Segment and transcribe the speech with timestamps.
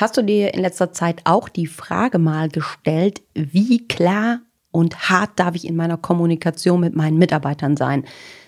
[0.00, 4.38] Hast du dir in letzter Zeit auch die Frage mal gestellt, wie klar
[4.70, 8.06] und hart darf ich in meiner Kommunikation mit meinen Mitarbeitern sein?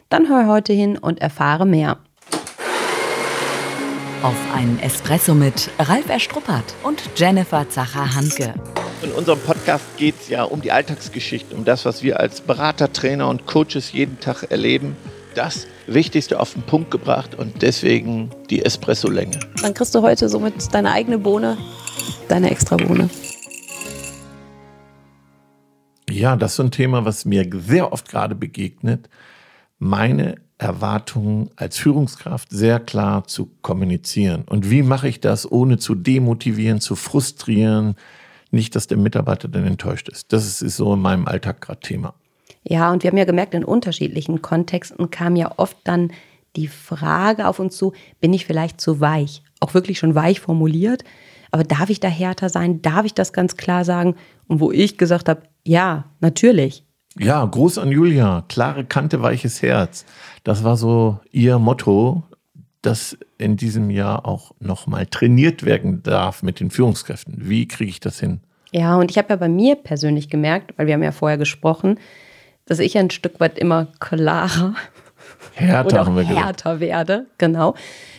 [0.08, 1.98] Dann hör heute hin und erfahre mehr.
[4.22, 8.54] Auf einen Espresso mit Ralf Erstruppert und Jennifer Zacher-Hanke.
[9.02, 12.94] In unserem Podcast geht es ja um die Alltagsgeschichte, um das, was wir als Berater,
[12.94, 14.96] Trainer und Coaches jeden Tag erleben.
[15.34, 19.38] Das Wichtigste auf den Punkt gebracht und deswegen die Espresso-Länge.
[19.62, 21.56] Dann kriegst du heute somit deine eigene Bohne,
[22.28, 23.08] deine extra Bohne.
[26.10, 29.08] Ja, das ist so ein Thema, was mir sehr oft gerade begegnet.
[29.78, 34.44] Meine Erwartungen als Führungskraft sehr klar zu kommunizieren.
[34.48, 37.96] Und wie mache ich das, ohne zu demotivieren, zu frustrieren,
[38.50, 40.32] nicht, dass der Mitarbeiter dann enttäuscht ist.
[40.32, 42.14] Das ist so in meinem Alltag gerade Thema.
[42.64, 46.12] Ja, und wir haben ja gemerkt, in unterschiedlichen Kontexten kam ja oft dann
[46.56, 49.42] die Frage auf uns zu, bin ich vielleicht zu weich?
[49.60, 51.02] Auch wirklich schon weich formuliert.
[51.50, 52.82] Aber darf ich da härter sein?
[52.82, 54.16] Darf ich das ganz klar sagen?
[54.48, 56.84] Und wo ich gesagt habe, ja, natürlich.
[57.18, 60.04] Ja, Gruß an Julia, klare Kante, weiches Herz.
[60.44, 62.22] Das war so ihr Motto,
[62.80, 67.34] das in diesem Jahr auch nochmal trainiert werden darf mit den Führungskräften.
[67.38, 68.40] Wie kriege ich das hin?
[68.72, 71.98] Ja, und ich habe ja bei mir persönlich gemerkt, weil wir haben ja vorher gesprochen,
[72.72, 74.74] dass ich ein Stück weit immer klarer
[75.52, 77.26] härter, oder auch härter werde.
[77.36, 77.74] Genau.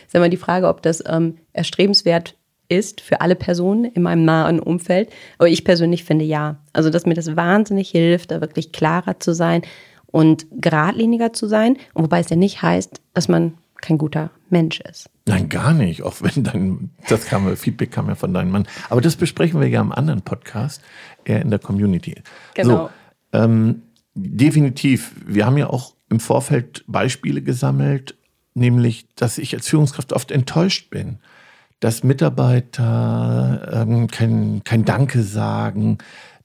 [0.06, 2.36] Ist immer die Frage, ob das ähm, erstrebenswert
[2.68, 5.10] ist für alle Personen in meinem nahen Umfeld.
[5.38, 6.54] Aber ich persönlich finde ja.
[6.72, 9.62] Also, dass mir das wahnsinnig hilft, da wirklich klarer zu sein
[10.06, 11.76] und geradliniger zu sein.
[11.92, 15.10] Und wobei es ja nicht heißt, dass man kein guter Mensch ist.
[15.26, 16.04] Nein, gar nicht.
[16.04, 18.68] Auch wenn dein, das kam, Feedback kam ja von deinem Mann.
[18.88, 20.80] Aber das besprechen wir ja im anderen Podcast,
[21.24, 22.22] eher in der Community.
[22.54, 22.76] Genau.
[22.76, 22.90] So,
[23.32, 23.82] ähm,
[24.14, 25.12] definitiv.
[25.26, 28.16] Wir haben ja auch im Vorfeld Beispiele gesammelt,
[28.54, 31.18] nämlich, dass ich als Führungskraft oft enttäuscht bin,
[31.80, 35.98] dass Mitarbeiter ähm, kein, kein Danke sagen,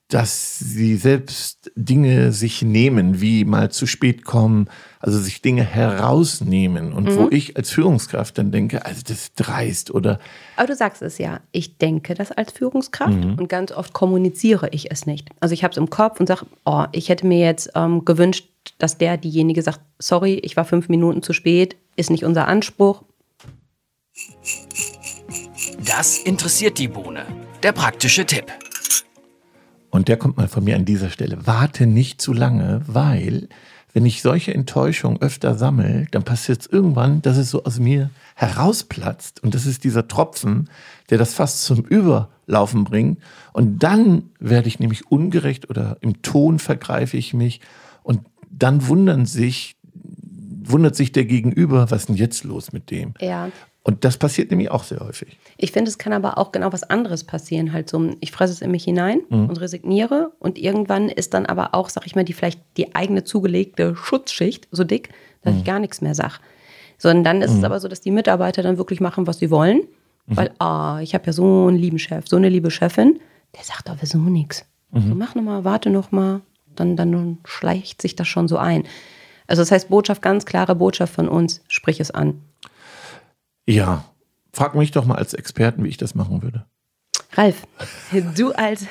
[0.10, 4.68] dass sie selbst Dinge sich nehmen, wie mal zu spät kommen,
[5.00, 6.94] also sich Dinge herausnehmen.
[6.94, 7.16] Und mhm.
[7.16, 10.20] wo ich als Führungskraft dann denke, also das ist dreist oder.
[10.56, 13.36] Aber du sagst es ja, ich denke das als Führungskraft mhm.
[13.36, 15.30] und ganz oft kommuniziere ich es nicht.
[15.40, 18.50] Also ich habe es im Kopf und sage, oh, ich hätte mir jetzt ähm, gewünscht,
[18.80, 23.04] dass der, diejenige sagt, sorry, ich war fünf Minuten zu spät, ist nicht unser Anspruch.
[25.86, 27.28] Das interessiert die Bohne.
[27.62, 28.52] Der praktische Tipp.
[29.90, 31.38] Und der kommt mal von mir an dieser Stelle.
[31.46, 33.48] Warte nicht zu lange, weil
[33.94, 38.12] wenn ich solche Enttäuschungen öfter sammle, dann passiert es irgendwann, dass es so aus mir
[38.36, 39.42] herausplatzt.
[39.44, 40.70] Und das ist dieser Tropfen,
[41.10, 43.20] der das fast zum Überlaufen bringt.
[43.52, 47.62] Und dann werde ich nämlich ungerecht oder im Ton vergreife ich mich.
[48.04, 48.22] Und
[48.52, 49.76] dann wundern sich,
[50.64, 53.16] wundert sich der Gegenüber, was ist denn jetzt los mit dem?
[53.20, 53.50] Ja.
[53.84, 55.40] Und das passiert nämlich auch sehr häufig.
[55.58, 57.72] Ich finde, es kann aber auch genau was anderes passieren.
[57.72, 59.50] Halt so, ich fresse es in mich hinein mhm.
[59.50, 60.32] und resigniere.
[60.40, 64.68] Und irgendwann ist dann aber auch, sag ich mal, die vielleicht die eigene zugelegte Schutzschicht
[64.72, 65.10] so dick,
[65.44, 65.60] dass mhm.
[65.60, 66.36] ich gar nichts mehr sage.
[66.98, 67.60] Sondern dann ist mhm.
[67.60, 69.84] es aber so, dass die Mitarbeiter dann wirklich machen, was sie wollen.
[70.28, 70.38] Mhm.
[70.38, 73.20] Weil, ah, ich habe ja so einen lieben Chef, so eine liebe Chefin,
[73.56, 74.66] der sagt aber so nichts.
[74.92, 75.18] So, mhm.
[75.18, 76.42] mach nochmal, warte nochmal.
[76.76, 78.84] Dann, dann schleicht sich das schon so ein.
[79.48, 82.42] Also das heißt, Botschaft, ganz klare Botschaft von uns, sprich es an.
[83.70, 84.04] Ja,
[84.52, 86.66] frag mich doch mal als Experten, wie ich das machen würde.
[87.34, 87.68] Ralf,
[88.36, 88.88] du als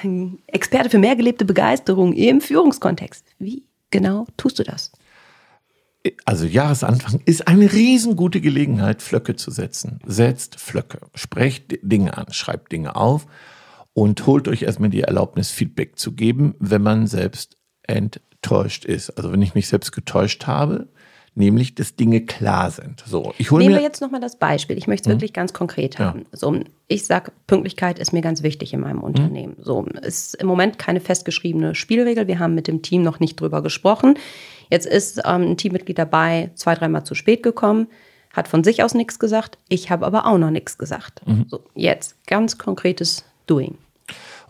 [0.46, 4.92] Experte für mehr gelebte Begeisterung im Führungskontext, wie genau tust du das?
[6.24, 9.98] Also Jahresanfang ist eine riesengute Gelegenheit, Flöcke zu setzen.
[10.06, 13.26] Setzt Flöcke, sprecht Dinge an, schreibt Dinge auf
[13.94, 19.10] und holt euch erstmal die Erlaubnis, Feedback zu geben, wenn man selbst enttäuscht ist.
[19.10, 20.86] Also wenn ich mich selbst getäuscht habe,
[21.38, 23.02] nämlich dass Dinge klar sind.
[23.06, 24.76] So, ich hole Nehmen wir jetzt nochmal das Beispiel.
[24.76, 25.18] Ich möchte es mhm.
[25.18, 26.20] wirklich ganz konkret haben.
[26.20, 26.38] Ja.
[26.38, 29.54] So, ich sage, Pünktlichkeit ist mir ganz wichtig in meinem Unternehmen.
[29.58, 29.64] Mhm.
[29.64, 32.26] So, ist im Moment keine festgeschriebene Spielregel.
[32.26, 34.18] Wir haben mit dem Team noch nicht drüber gesprochen.
[34.70, 37.86] Jetzt ist ähm, ein Teammitglied dabei, zwei, dreimal zu spät gekommen,
[38.32, 39.58] hat von sich aus nichts gesagt.
[39.68, 41.26] Ich habe aber auch noch nichts gesagt.
[41.26, 41.46] Mhm.
[41.48, 43.78] So, jetzt ganz konkretes Doing.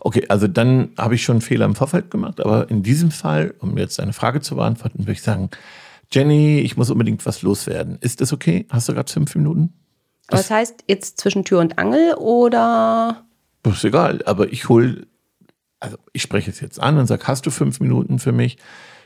[0.01, 3.53] Okay, also dann habe ich schon einen Fehler im Vorfeld gemacht, aber in diesem Fall,
[3.59, 5.49] um jetzt eine Frage zu beantworten, würde ich sagen,
[6.11, 7.97] Jenny, ich muss unbedingt was loswerden.
[8.01, 8.65] Ist das okay?
[8.69, 9.73] Hast du gerade fünf Minuten?
[10.27, 13.25] Das, das heißt jetzt zwischen Tür und Angel oder?
[13.65, 15.07] Ist egal, aber ich hole,
[15.79, 18.57] also ich spreche es jetzt an und sage, hast du fünf Minuten für mich?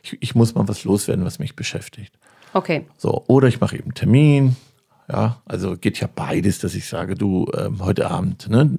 [0.03, 2.17] Ich, ich, muss mal was loswerden, was mich beschäftigt.
[2.53, 2.85] Okay.
[2.97, 4.55] So, oder ich mache eben einen Termin.
[5.09, 8.69] Ja, also geht ja beides, dass ich sage, du, äh, heute Abend, ne,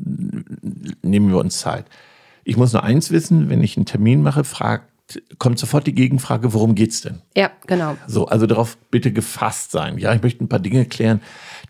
[1.03, 1.87] nehmen wir uns Zeit.
[2.44, 4.94] Ich muss nur eins wissen, wenn ich einen Termin mache, fragt
[5.39, 7.21] kommt sofort die Gegenfrage, worum geht's denn?
[7.37, 7.97] Ja, genau.
[8.06, 9.99] So, also darauf bitte gefasst sein.
[9.99, 11.21] Ja, ich möchte ein paar Dinge klären,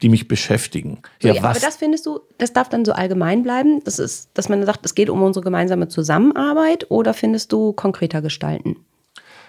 [0.02, 1.00] die mich beschäftigen.
[1.20, 1.56] So, ja, ja, was?
[1.56, 3.82] aber das findest du, das darf dann so allgemein bleiben.
[3.84, 8.22] Das ist, dass man sagt, es geht um unsere gemeinsame Zusammenarbeit oder findest du konkreter
[8.22, 8.76] gestalten?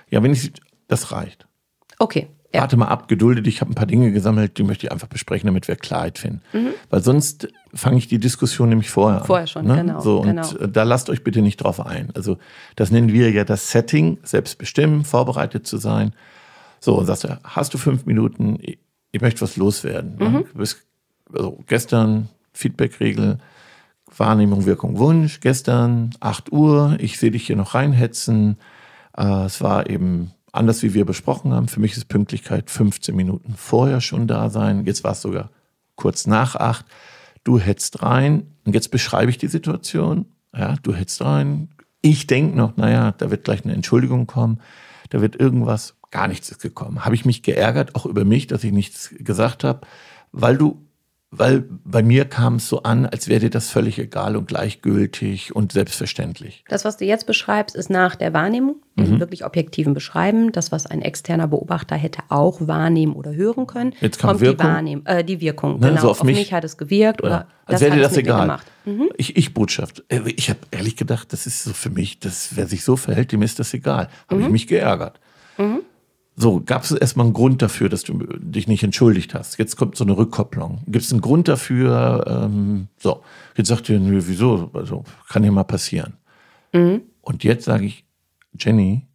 [0.10, 0.52] ja, wenn ich,
[0.88, 1.48] das reicht.
[2.00, 2.28] Okay.
[2.56, 2.62] Ja.
[2.62, 3.56] Warte mal ab, gedulde dich.
[3.56, 6.42] Ich habe ein paar Dinge gesammelt, die möchte ich einfach besprechen, damit wir Klarheit finden.
[6.90, 9.24] Weil sonst fange ich die Diskussion nämlich vorher an.
[9.24, 9.28] Mhm.
[9.28, 10.50] Vorher schon, genau, So, und genau.
[10.58, 12.10] äh, da lasst euch bitte nicht drauf ein.
[12.16, 12.38] Also,
[12.76, 16.14] das nennen wir ja das Setting, selbstbestimmen, vorbereitet zu sein.
[16.80, 18.80] So, und sagst du, hast du fünf Minuten, ich,
[19.12, 20.16] ich möchte was loswerden.
[20.18, 20.32] Mhm.
[20.34, 20.46] Ne?
[20.52, 20.86] Du bist,
[21.34, 23.40] also gestern Feedback-Regel,
[24.18, 25.40] Wahrnehmung, Wirkung, Wunsch.
[25.42, 28.58] Gestern 8 Uhr, ich sehe dich hier noch reinhetzen.
[29.18, 31.68] Äh, es war eben anders, wie wir besprochen haben.
[31.68, 34.86] Für mich ist Pünktlichkeit 15 Minuten vorher schon da sein.
[34.86, 35.50] Jetzt war es sogar
[35.96, 36.86] kurz nach acht.
[37.44, 40.26] Du hetzt rein und jetzt beschreibe ich die Situation.
[40.56, 41.70] Ja, du hetzt rein.
[42.02, 44.60] Ich denke noch, naja, da wird gleich eine Entschuldigung kommen.
[45.10, 47.06] Da wird irgendwas, gar nichts ist gekommen.
[47.06, 49.82] Habe ich mich geärgert, auch über mich, dass ich nichts gesagt habe,
[50.32, 50.85] weil du,
[51.38, 55.56] weil bei mir kam es so an, als wäre dir das völlig egal und gleichgültig
[55.56, 56.64] und selbstverständlich.
[56.70, 59.06] Das, was du jetzt beschreibst, ist nach der Wahrnehmung, Mhm.
[59.06, 60.52] dem wirklich objektiven Beschreiben.
[60.54, 63.94] Das, was ein externer Beobachter hätte auch wahrnehmen oder hören können.
[64.00, 64.58] Jetzt kam kommt Wirkung.
[64.58, 65.80] die Wahrnehmung, äh, die Wirkung.
[65.80, 66.02] Ne, genau.
[66.02, 66.38] so auf mich.
[66.38, 67.48] mich hat es gewirkt oder Ja.
[67.66, 68.60] Als wäre dir das egal.
[68.86, 69.10] Mhm.
[69.18, 70.04] Ich, ich Botschaft.
[70.10, 73.32] Äh, Ich habe ehrlich gedacht, das ist so für mich, dass wer sich so verhält,
[73.32, 74.08] dem ist das egal.
[74.30, 74.46] Habe Mhm.
[74.46, 75.20] ich mich geärgert.
[76.38, 79.58] So, gab es erstmal einen Grund dafür, dass du dich nicht entschuldigt hast.
[79.58, 80.82] Jetzt kommt so eine Rückkopplung.
[80.86, 82.26] Gibt es einen Grund dafür?
[82.28, 83.24] Ähm, so,
[83.56, 84.70] jetzt sagt ihr, nö, wieso?
[84.74, 86.18] Also, kann ja mal passieren.
[86.74, 87.04] Mhm.
[87.22, 88.06] Und jetzt sage ich,
[88.60, 89.08] Jenny,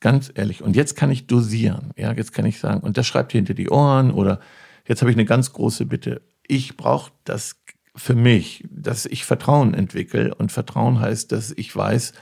[0.00, 1.90] ganz ehrlich, und jetzt kann ich dosieren.
[1.96, 4.40] Ja, jetzt kann ich sagen, und das schreibt ihr hinter die Ohren oder
[4.86, 6.22] jetzt habe ich eine ganz große Bitte.
[6.46, 7.56] Ich brauche das
[7.94, 10.34] für mich, dass ich Vertrauen entwickle.
[10.34, 12.12] Und Vertrauen heißt, dass ich weiß,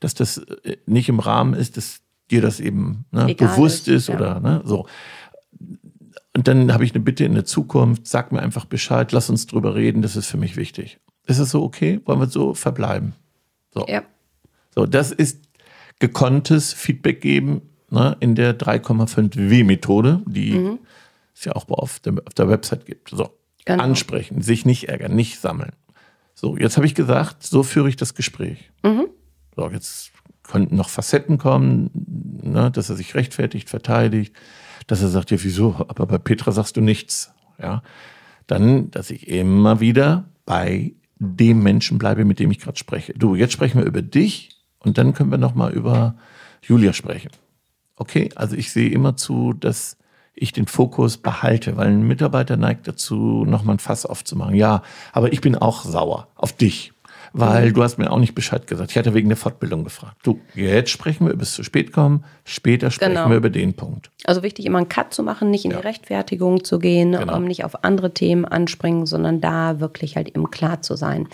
[0.00, 4.08] dass das äh, nicht im Rahmen ist, dass dir das eben ne, bewusst ist, ist
[4.08, 4.16] ja.
[4.16, 4.86] oder ne, so.
[6.34, 9.46] Und dann habe ich eine Bitte in der Zukunft, sag mir einfach Bescheid, lass uns
[9.46, 10.98] drüber reden, das ist für mich wichtig.
[11.26, 12.00] Ist es so okay?
[12.04, 13.14] Wollen wir so verbleiben?
[13.74, 13.86] So.
[13.88, 14.02] Ja.
[14.74, 15.40] So, das ist
[15.98, 20.78] gekonntes Feedback geben ne, in der 3,5W-Methode, die
[21.34, 23.10] es ja auch auf der, auf der Website gibt.
[23.10, 23.30] So,
[23.68, 23.84] Genau.
[23.84, 25.72] ansprechen, sich nicht ärgern, nicht sammeln.
[26.34, 28.70] So, jetzt habe ich gesagt, so führe ich das Gespräch.
[29.56, 30.10] So, jetzt
[30.48, 31.90] könnten noch Facetten kommen,
[32.42, 34.34] ne, dass er sich rechtfertigt, verteidigt,
[34.86, 35.74] dass er sagt, ja, wieso?
[35.88, 37.32] Aber bei Petra sagst du nichts.
[37.60, 37.82] Ja,
[38.46, 43.12] dann, dass ich immer wieder bei dem Menschen bleibe, mit dem ich gerade spreche.
[43.14, 46.14] Du, jetzt sprechen wir über dich und dann können wir noch mal über
[46.62, 47.30] Julia sprechen.
[47.96, 49.96] Okay, also ich sehe immer zu, dass
[50.34, 54.54] ich den Fokus behalte, weil ein Mitarbeiter neigt dazu, nochmal ein Fass aufzumachen.
[54.54, 56.92] Ja, aber ich bin auch sauer auf dich,
[57.32, 58.90] weil du hast mir auch nicht Bescheid gesagt.
[58.90, 60.16] Ich hatte wegen der Fortbildung gefragt.
[60.22, 63.30] Du, jetzt sprechen wir über das zu spät kommen, später sprechen Genau.
[63.30, 64.10] wir über den Punkt.
[64.24, 67.36] Also wichtig, immer einen Cut zu machen, nicht in die Rechtfertigung zu gehen, Genau.
[67.36, 71.28] ähm, nicht auf andere Themen anspringen, sondern da wirklich halt eben klar zu sein.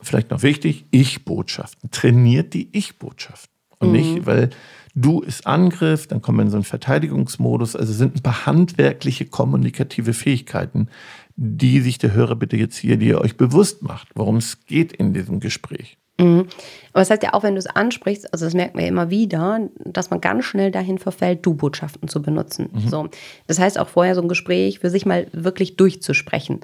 [0.00, 1.90] vielleicht noch wichtig, Ich-Botschaften.
[1.90, 3.50] Trainiert die Ich-Botschaften.
[3.78, 4.50] Und nicht, weil
[4.94, 7.76] du ist Angriff, dann kommen wir in so einen Verteidigungsmodus.
[7.76, 10.88] Also es sind ein paar handwerkliche, kommunikative Fähigkeiten,
[11.36, 14.92] die sich der Hörer bitte jetzt hier, die ihr euch bewusst macht, worum es geht
[14.92, 15.98] in diesem Gespräch.
[16.16, 19.68] Aber es heißt ja auch, wenn du es ansprichst, also das merken wir immer wieder,
[19.84, 22.70] dass man ganz schnell dahin verfällt, Du-Botschaften zu benutzen.
[22.86, 23.08] So.
[23.48, 26.60] Das heißt auch vorher so ein Gespräch für sich mal wirklich durchzusprechen.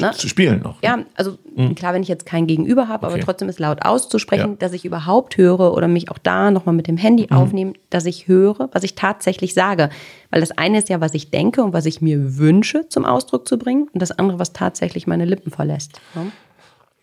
[0.00, 0.12] Ne?
[0.12, 0.80] Zu spielen noch.
[0.82, 1.38] Ja, also
[1.74, 3.22] klar, wenn ich jetzt kein Gegenüber habe, aber Mhm.
[3.22, 3.24] Okay.
[3.24, 4.56] trotzdem ist laut auszusprechen, Ja.
[4.58, 7.36] dass ich überhaupt höre oder mich auch da nochmal mit dem Handy Mhm.
[7.36, 9.90] aufnehmen, dass ich höre, was ich tatsächlich sage.
[10.30, 13.48] Weil das eine ist ja, was ich denke und was ich mir wünsche zum Ausdruck
[13.48, 16.00] zu bringen und das andere, was tatsächlich meine Lippen verlässt.
[16.14, 16.30] Ne?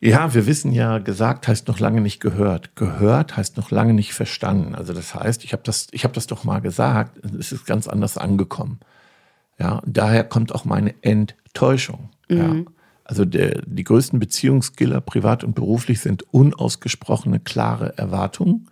[0.02, 2.76] Ja, wir wissen ja, gesagt heißt noch lange nicht gehört.
[2.76, 4.76] Gehört heißt noch lange nicht verstanden.
[4.76, 7.88] Also das heißt, ich habe das, ich habe das doch mal gesagt, es ist ganz
[7.88, 8.80] anders angekommen.
[9.58, 12.10] Ja, daher kommt auch meine Enttäuschung.
[12.30, 12.56] Ja.
[13.06, 18.68] Also der, die größten Beziehungskiller, privat und beruflich, sind unausgesprochene, klare Erwartungen,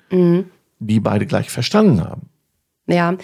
[0.79, 2.29] die beide gleich verstanden haben.
[2.87, 3.15] Ja,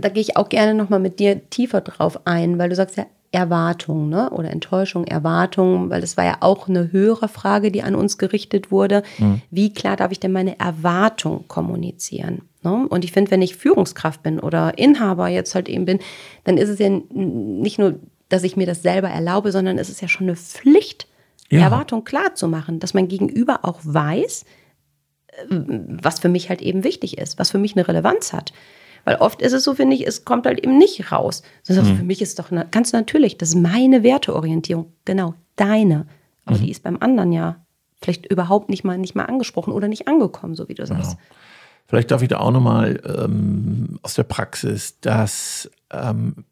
[0.00, 3.06] da gehe ich auch gerne nochmal mit dir tiefer drauf ein, weil du sagst ja
[3.32, 4.30] Erwartung, ne?
[4.30, 8.70] Oder Enttäuschung, Erwartung, weil das war ja auch eine höhere Frage, die an uns gerichtet
[8.70, 9.02] wurde.
[9.50, 12.42] Wie klar darf ich denn meine Erwartung kommunizieren?
[12.62, 12.86] Ne?
[12.88, 16.00] Und ich finde, wenn ich Führungskraft bin oder Inhaber jetzt halt eben bin,
[16.44, 18.00] dann ist es ja nicht nur,
[18.30, 21.06] dass ich mir das selber erlaube, sondern es ist ja schon eine Pflicht,
[21.50, 21.60] Ja.
[21.60, 24.44] Erwartung klar zu machen, dass mein Gegenüber auch weiß,
[25.48, 28.52] was für mich halt eben wichtig ist, was für mich eine Relevanz hat.
[29.04, 31.42] Weil oft ist es so, finde ich, es kommt halt eben nicht raus.
[31.66, 36.06] Das heißt, Für mich ist doch na ganz natürlich, das ist meine Werteorientierung, genau, deine.
[36.44, 37.56] Aber die ist beim anderen ja
[38.02, 41.16] vielleicht überhaupt nicht mal, nicht mal angesprochen oder nicht angekommen, so wie du sagst.
[41.86, 46.44] Vielleicht darf ich da auch nochmal ähm, aus der Praxis, dass ähm,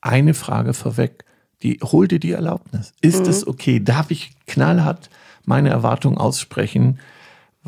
[0.00, 1.24] eine Frage vorweg,
[1.62, 2.92] die hol dir die Erlaubnis.
[3.00, 3.30] Ist mhm.
[3.30, 3.80] es okay?
[3.80, 5.10] Darf ich knallhart
[5.44, 6.98] meine Erwartungen aussprechen?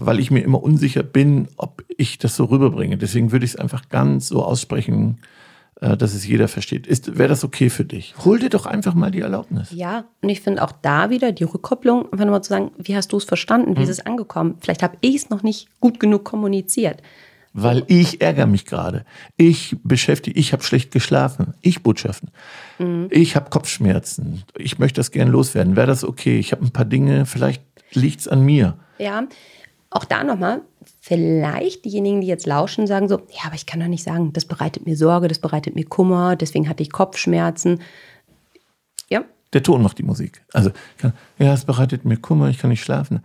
[0.00, 2.96] weil ich mir immer unsicher bin, ob ich das so rüberbringe.
[2.96, 5.18] Deswegen würde ich es einfach ganz so aussprechen,
[5.80, 6.86] äh, dass es jeder versteht.
[7.18, 8.14] Wäre das okay für dich?
[8.24, 9.72] Hol dir doch einfach mal die Erlaubnis.
[9.72, 13.12] Ja, und ich finde auch da wieder die Rückkopplung, einfach mal zu sagen, wie hast
[13.12, 13.82] du es verstanden, wie hm.
[13.82, 14.54] ist es angekommen?
[14.60, 17.02] Vielleicht habe ich es noch nicht gut genug kommuniziert.
[17.60, 19.04] Weil ich ärgere mich gerade.
[19.36, 21.54] Ich beschäftige, ich habe schlecht geschlafen.
[21.60, 22.30] Ich Botschaften.
[22.78, 23.08] Mhm.
[23.10, 24.44] Ich habe Kopfschmerzen.
[24.56, 25.74] Ich möchte das gern loswerden.
[25.74, 26.38] Wäre das okay?
[26.38, 27.62] Ich habe ein paar Dinge, vielleicht
[27.92, 28.78] liegt es an mir.
[28.98, 29.26] Ja,
[29.90, 30.60] auch da nochmal,
[31.00, 34.44] vielleicht diejenigen, die jetzt lauschen, sagen so, ja, aber ich kann doch nicht sagen, das
[34.44, 37.80] bereitet mir Sorge, das bereitet mir Kummer, deswegen hatte ich Kopfschmerzen.
[39.08, 39.24] Ja.
[39.52, 40.42] Der Ton macht die Musik.
[40.52, 40.70] Also,
[41.38, 43.24] ja, es bereitet mir Kummer, ich kann nicht schlafen.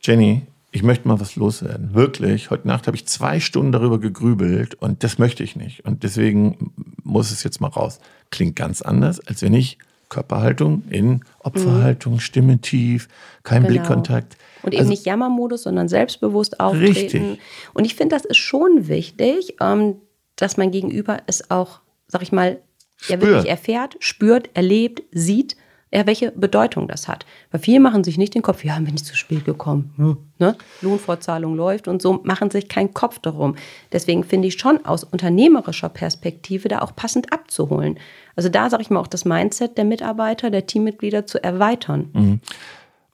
[0.00, 0.42] Jenny,
[0.76, 1.94] ich möchte mal was loswerden.
[1.94, 2.50] Wirklich.
[2.50, 5.86] Heute Nacht habe ich zwei Stunden darüber gegrübelt und das möchte ich nicht.
[5.86, 7.98] Und deswegen muss es jetzt mal raus.
[8.30, 9.78] Klingt ganz anders, als wenn ich
[10.10, 12.20] Körperhaltung in Opferhaltung, mhm.
[12.20, 13.08] Stimme tief,
[13.42, 13.72] kein genau.
[13.72, 14.36] Blickkontakt.
[14.62, 16.92] Und eben also, nicht Jammermodus, sondern selbstbewusst auftreten.
[16.92, 17.38] Richtig.
[17.72, 19.96] Und ich finde, das ist schon wichtig, ähm,
[20.36, 22.60] dass mein Gegenüber es auch, sag ich mal,
[23.08, 25.56] ja wirklich erfährt, spürt, erlebt, sieht,
[25.92, 27.24] ja, welche Bedeutung das hat.
[27.50, 29.92] Weil viele machen sich nicht den Kopf, ja, bin ich zu spät gekommen.
[29.96, 30.16] Hm.
[30.38, 30.56] Ne?
[30.82, 33.54] Lohnfortzahlung läuft und so machen sich keinen Kopf darum.
[33.92, 37.98] Deswegen finde ich schon aus unternehmerischer Perspektive da auch passend abzuholen.
[38.34, 42.10] Also da sage ich mal auch das Mindset der Mitarbeiter, der Teammitglieder zu erweitern.
[42.12, 42.40] Mhm.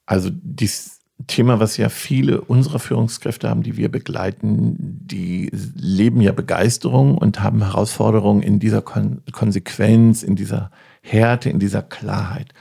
[0.06, 6.32] Also dieses Thema, was ja viele unserer Führungskräfte haben, die wir begleiten, die leben ja
[6.32, 10.70] Begeisterung und haben Herausforderungen in dieser Kon Konsequenz, in dieser
[11.02, 12.54] Härte, in dieser Klarheit.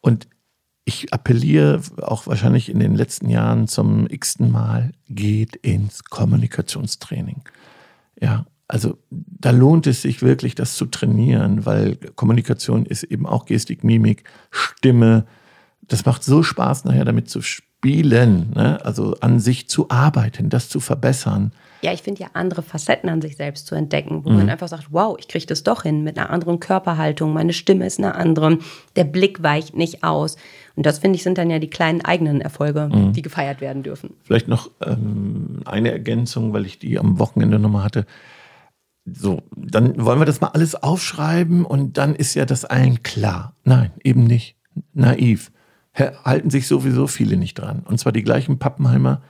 [0.00, 0.28] Und
[0.84, 7.42] ich appelliere auch wahrscheinlich in den letzten Jahren zum x-ten Mal, geht ins Kommunikationstraining.
[8.20, 13.46] Ja, also da lohnt es sich wirklich, das zu trainieren, weil Kommunikation ist eben auch
[13.46, 15.26] Gestik, Mimik, Stimme.
[15.90, 18.84] Das macht so Spaß, nachher damit zu spielen, ne?
[18.84, 21.52] also an sich zu arbeiten, das zu verbessern.
[21.82, 24.36] Ja, ich finde ja andere Facetten an sich selbst zu entdecken, wo mhm.
[24.36, 27.86] man einfach sagt, wow, ich kriege das doch hin mit einer anderen Körperhaltung, meine Stimme
[27.86, 28.58] ist eine andere,
[28.96, 30.36] der Blick weicht nicht aus.
[30.76, 33.12] Und das finde ich sind dann ja die kleinen eigenen Erfolge, mhm.
[33.12, 34.14] die gefeiert werden dürfen.
[34.22, 38.06] Vielleicht noch ähm, eine Ergänzung, weil ich die am Wochenende nochmal hatte.
[39.06, 43.54] So, dann wollen wir das mal alles aufschreiben und dann ist ja das allen klar.
[43.64, 44.56] Nein, eben nicht.
[44.92, 45.50] Naiv.
[46.00, 47.82] Halten sich sowieso viele nicht dran.
[47.84, 49.22] Und zwar die gleichen Pappenheimer,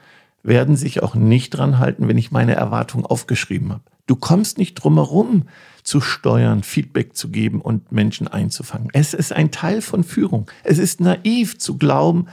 [0.43, 3.83] werden sich auch nicht dran halten, wenn ich meine Erwartungen aufgeschrieben habe.
[4.07, 5.45] Du kommst nicht drum herum,
[5.83, 8.89] zu steuern, Feedback zu geben und Menschen einzufangen.
[8.93, 10.51] Es ist ein Teil von Führung.
[10.65, 12.27] Es ist naiv zu glauben,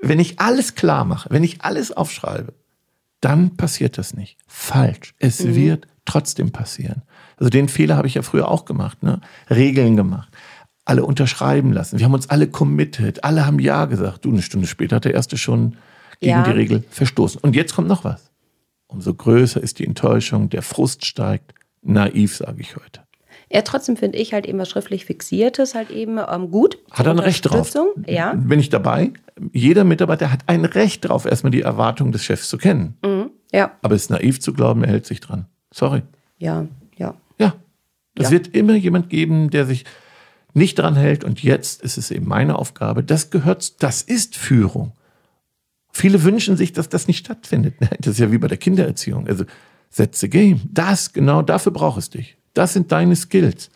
[0.00, 2.54] wenn ich alles klar mache, wenn ich alles aufschreibe,
[3.20, 4.38] dann passiert das nicht.
[4.46, 5.14] Falsch.
[5.18, 5.54] Es mhm.
[5.54, 7.02] wird trotzdem passieren.
[7.36, 9.20] Also den Fehler habe ich ja früher auch gemacht, ne?
[9.48, 10.30] Regeln gemacht.
[10.90, 12.00] Alle unterschreiben lassen.
[12.00, 13.22] Wir haben uns alle committed.
[13.22, 14.24] Alle haben Ja gesagt.
[14.24, 15.76] Du, eine Stunde später hat der erste schon
[16.18, 16.42] gegen ja.
[16.42, 17.40] die Regel verstoßen.
[17.40, 18.32] Und jetzt kommt noch was.
[18.88, 21.54] Umso größer ist die Enttäuschung, der Frust steigt.
[21.80, 23.02] Naiv, sage ich heute.
[23.52, 26.78] Ja, trotzdem finde ich halt eben was schriftlich Fixiertes halt eben ähm, gut.
[26.90, 27.72] Hat er ein Recht drauf?
[28.08, 28.34] Ja.
[28.34, 29.12] Bin ich dabei?
[29.52, 32.96] Jeder Mitarbeiter hat ein Recht drauf, erstmal die Erwartungen des Chefs zu kennen.
[33.04, 33.30] Mhm.
[33.52, 33.76] Ja.
[33.82, 35.46] Aber es ist naiv zu glauben, er hält sich dran.
[35.72, 36.02] Sorry.
[36.38, 36.66] Ja,
[36.96, 37.14] ja.
[37.38, 37.54] Ja.
[38.16, 38.30] Es ja.
[38.32, 39.84] wird immer jemand geben, der sich
[40.54, 43.02] nicht dran hält und jetzt ist es eben meine Aufgabe.
[43.02, 44.92] Das gehört, das ist Führung.
[45.92, 47.74] Viele wünschen sich, dass das nicht stattfindet.
[48.00, 49.26] Das ist ja wie bei der Kindererziehung.
[49.26, 49.44] Also,
[49.90, 50.60] setze Game.
[50.72, 52.36] Das, genau dafür braucht es dich.
[52.54, 53.70] Das sind deine Skills.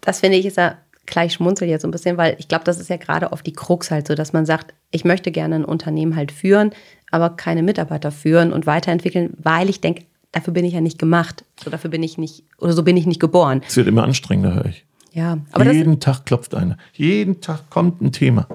[0.00, 2.78] Das finde ich ist ja gleich schmunzel jetzt so ein bisschen, weil ich glaube, das
[2.78, 5.64] ist ja gerade oft die Krux halt so, dass man sagt, ich möchte gerne ein
[5.64, 6.70] Unternehmen halt führen,
[7.10, 11.44] aber keine Mitarbeiter führen und weiterentwickeln, weil ich denke, dafür bin ich ja nicht gemacht.
[11.62, 13.62] So dafür bin ich nicht, oder so bin ich nicht geboren.
[13.66, 14.84] Es wird immer anstrengender, höre ich.
[15.18, 16.76] Ja, aber Jeden Tag klopft einer.
[16.92, 18.46] Jeden Tag kommt ein Thema.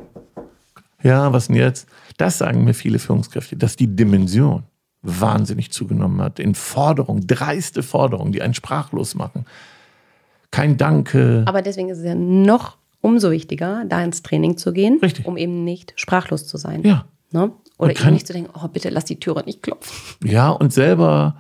[1.02, 1.90] Ja, was denn jetzt?
[2.16, 4.64] Das sagen mir viele Führungskräfte, dass die Dimension
[5.02, 9.46] wahnsinnig zugenommen hat in Forderungen, dreiste Forderungen, die einen sprachlos machen.
[10.52, 11.44] Kein Danke.
[11.48, 15.26] Aber deswegen ist es ja noch umso wichtiger, da ins Training zu gehen, Richtig.
[15.26, 16.82] um eben nicht sprachlos zu sein.
[16.84, 17.04] Ja.
[17.32, 17.52] Ne?
[17.78, 19.94] Oder eben nicht zu denken, oh bitte lass die Türe nicht klopfen.
[20.24, 21.36] Ja, und selber,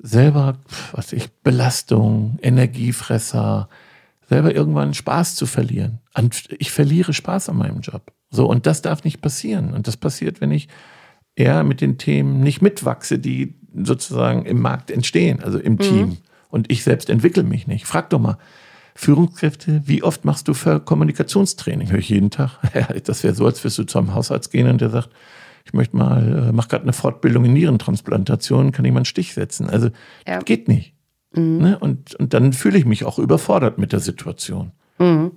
[0.00, 0.58] selber,
[0.92, 3.70] was ich, Belastung, Energiefresser,
[4.34, 6.00] selber irgendwann Spaß zu verlieren.
[6.16, 8.12] Und ich verliere Spaß an meinem Job.
[8.30, 9.72] So, und das darf nicht passieren.
[9.72, 10.68] Und das passiert, wenn ich
[11.36, 15.78] eher mit den Themen nicht mitwachse, die sozusagen im Markt entstehen, also im mhm.
[15.78, 16.16] Team.
[16.48, 17.86] Und ich selbst entwickle mich nicht.
[17.86, 18.38] Frag doch mal,
[18.96, 21.90] Führungskräfte, wie oft machst du für Kommunikationstraining?
[21.90, 22.58] Höre ich jeden Tag.
[23.04, 25.10] Das wäre so, als wirst du zu einem Hausarzt gehen und der sagt,
[25.64, 29.32] ich möchte mal, äh, mach gerade eine Fortbildung in Nierentransplantation, kann ich mal einen Stich
[29.34, 29.70] setzen.
[29.70, 29.90] Also
[30.26, 30.40] Ja.
[30.40, 30.93] geht nicht.
[31.34, 31.58] Mhm.
[31.58, 31.78] Ne?
[31.78, 34.72] Und, und dann fühle ich mich auch überfordert mit der Situation.
[34.98, 35.32] Mhm.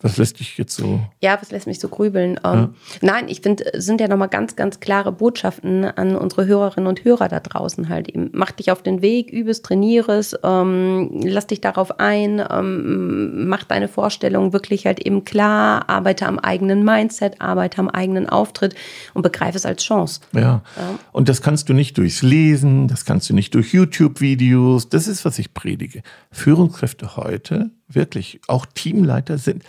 [0.00, 1.00] Was lässt dich jetzt so?
[1.20, 2.38] Ja, was lässt mich so grübeln?
[2.44, 6.86] Ähm, Nein, ich finde, es sind ja nochmal ganz, ganz klare Botschaften an unsere Hörerinnen
[6.86, 8.30] und Hörer da draußen halt eben.
[8.32, 13.48] Mach dich auf den Weg, übe es, trainiere es, ähm, lass dich darauf ein, ähm,
[13.48, 18.76] mach deine Vorstellung wirklich halt eben klar, arbeite am eigenen Mindset, arbeite am eigenen Auftritt
[19.14, 20.20] und begreife es als Chance.
[20.32, 20.62] Ja.
[21.10, 24.90] Und das kannst du nicht durchs Lesen, das kannst du nicht durch YouTube-Videos.
[24.90, 26.02] Das ist, was ich predige.
[26.30, 29.64] Führungskräfte heute, wirklich, auch Teamleiter sind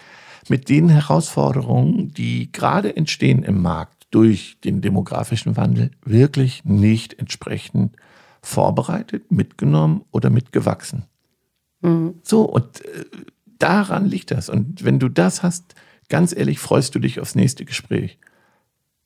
[0.47, 7.95] mit den Herausforderungen, die gerade entstehen im Markt durch den demografischen Wandel, wirklich nicht entsprechend
[8.41, 11.03] vorbereitet, mitgenommen oder mitgewachsen.
[12.23, 13.05] So, und äh,
[13.59, 14.49] daran liegt das.
[14.49, 15.75] Und wenn du das hast,
[16.09, 18.17] ganz ehrlich, freust du dich aufs nächste Gespräch.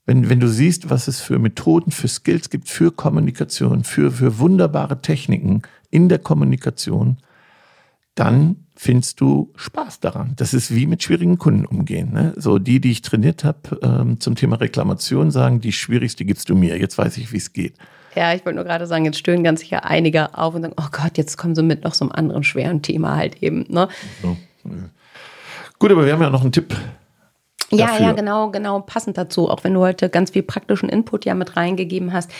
[0.06, 4.38] Wenn, wenn du siehst, was es für Methoden, für Skills gibt, für Kommunikation, für, für
[4.38, 7.18] wunderbare Techniken in der Kommunikation,
[8.14, 10.34] dann findest du Spaß daran.
[10.36, 12.12] Das ist wie mit schwierigen Kunden umgehen.
[12.12, 12.32] Ne?
[12.36, 16.54] So die, die ich trainiert habe ähm, zum Thema Reklamation, sagen, die schwierigste gibst du
[16.54, 16.78] mir.
[16.78, 17.74] Jetzt weiß ich, wie es geht.
[18.14, 20.88] Ja, ich wollte nur gerade sagen, jetzt stöhnen ganz sicher einige auf und sagen, oh
[20.92, 23.64] Gott, jetzt kommen sie mit noch so einem anderen schweren Thema halt eben.
[23.68, 23.88] Ne?
[24.22, 24.36] So.
[25.78, 26.76] Gut, aber wir haben ja noch einen Tipp.
[27.78, 28.06] Ja, dafür.
[28.06, 31.56] ja, genau, genau, passend dazu, auch wenn du heute ganz viel praktischen Input ja mit
[31.56, 32.30] reingegeben hast.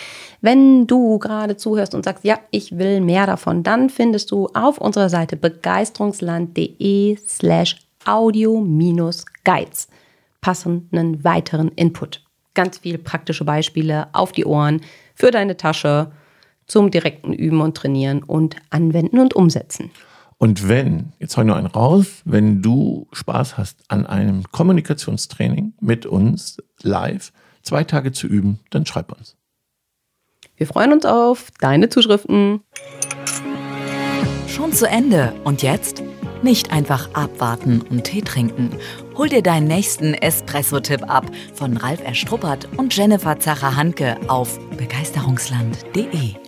[0.41, 4.79] Wenn du gerade zuhörst und sagst, ja, ich will mehr davon, dann findest du auf
[4.79, 9.88] unserer Seite begeisterungsland.de slash audio-guides
[10.41, 12.23] passenden weiteren Input.
[12.55, 14.83] Ganz viel praktische Beispiele auf die Ohren
[15.14, 16.12] für deine Tasche
[16.67, 19.91] zum direkten Üben und Trainieren und Anwenden und Umsetzen.
[20.38, 25.75] Und wenn, jetzt hau ich noch einen raus, wenn du Spaß hast an einem Kommunikationstraining
[25.81, 29.37] mit uns live, zwei Tage zu üben, dann schreib uns.
[30.57, 32.61] Wir freuen uns auf deine Zuschriften.
[34.47, 35.33] Schon zu Ende.
[35.45, 36.03] Und jetzt?
[36.43, 38.71] Nicht einfach abwarten und Tee trinken.
[39.17, 41.25] Hol dir deinen nächsten Espresso-Tipp ab
[41.55, 46.44] von Ralf Erstruppert und Jennifer Zacher-Hanke auf begeisterungsland.de.